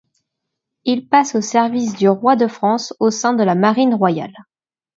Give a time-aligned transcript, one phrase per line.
[0.83, 4.33] Il passe au service du roi de France au sein de la Marine royale.